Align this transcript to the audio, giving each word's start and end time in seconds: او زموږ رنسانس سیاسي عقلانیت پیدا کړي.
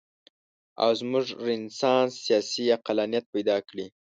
او 0.81 0.89
زموږ 0.99 1.25
رنسانس 1.45 2.11
سیاسي 2.25 2.63
عقلانیت 2.77 3.25
پیدا 3.33 3.57
کړي. 3.67 3.85